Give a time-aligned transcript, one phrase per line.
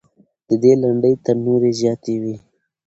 [0.47, 2.35] د دې لنډۍ تر تورې زیاتې وې.